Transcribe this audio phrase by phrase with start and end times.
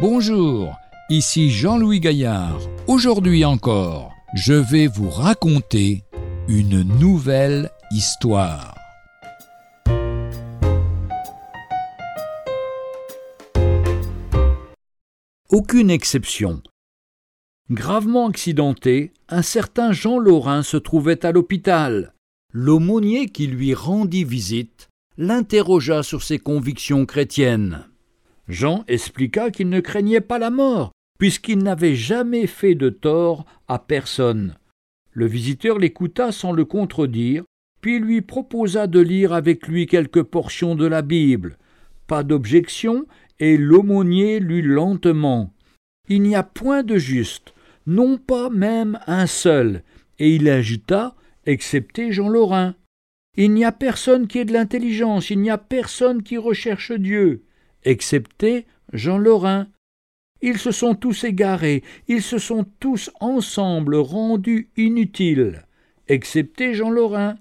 [0.00, 0.78] Bonjour,
[1.10, 2.58] ici Jean-Louis Gaillard.
[2.86, 6.04] Aujourd'hui encore, je vais vous raconter
[6.48, 8.74] une nouvelle histoire.
[15.50, 16.62] Aucune exception.
[17.70, 22.14] Gravement accidenté, un certain Jean Laurin se trouvait à l'hôpital.
[22.54, 27.89] L'aumônier qui lui rendit visite l'interrogea sur ses convictions chrétiennes.
[28.50, 33.78] Jean expliqua qu'il ne craignait pas la mort, puisqu'il n'avait jamais fait de tort à
[33.78, 34.56] personne.
[35.12, 37.44] Le visiteur l'écouta sans le contredire,
[37.80, 41.58] puis lui proposa de lire avec lui quelques portions de la Bible.
[42.06, 43.06] Pas d'objection,
[43.38, 45.54] et l'aumônier lut lentement.
[46.08, 47.54] Il n'y a point de juste,
[47.86, 49.82] non pas même un seul,
[50.18, 51.14] et il ajouta,
[51.46, 52.74] excepté Jean Laurin.
[53.36, 57.44] Il n'y a personne qui ait de l'intelligence, il n'y a personne qui recherche Dieu
[57.84, 59.68] excepté Jean Lorrain.
[60.42, 65.66] Ils se sont tous égarés, ils se sont tous ensemble rendus inutiles,
[66.08, 67.36] excepté Jean Lorrain.